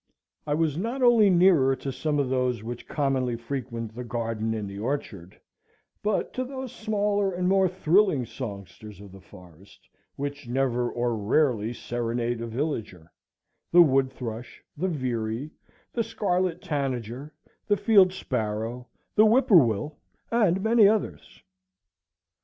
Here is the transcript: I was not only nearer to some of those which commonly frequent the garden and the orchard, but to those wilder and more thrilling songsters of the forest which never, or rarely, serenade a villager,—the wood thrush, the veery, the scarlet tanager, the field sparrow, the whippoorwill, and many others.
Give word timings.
I 0.47 0.55
was 0.55 0.79
not 0.79 1.03
only 1.03 1.29
nearer 1.29 1.75
to 1.75 1.91
some 1.91 2.17
of 2.17 2.27
those 2.27 2.63
which 2.63 2.87
commonly 2.87 3.35
frequent 3.35 3.93
the 3.93 4.03
garden 4.03 4.51
and 4.55 4.67
the 4.67 4.79
orchard, 4.79 5.39
but 6.01 6.33
to 6.33 6.43
those 6.43 6.89
wilder 6.89 7.31
and 7.33 7.47
more 7.47 7.67
thrilling 7.69 8.25
songsters 8.25 8.99
of 8.99 9.11
the 9.11 9.21
forest 9.21 9.87
which 10.15 10.47
never, 10.47 10.89
or 10.89 11.15
rarely, 11.15 11.71
serenade 11.71 12.41
a 12.41 12.47
villager,—the 12.47 13.83
wood 13.83 14.11
thrush, 14.11 14.63
the 14.75 14.87
veery, 14.89 15.51
the 15.93 16.03
scarlet 16.03 16.63
tanager, 16.63 17.31
the 17.67 17.77
field 17.77 18.11
sparrow, 18.11 18.87
the 19.13 19.23
whippoorwill, 19.27 19.99
and 20.31 20.63
many 20.63 20.87
others. 20.87 21.43